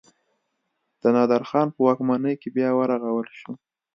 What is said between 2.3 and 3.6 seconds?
کې بیا ورغول شو.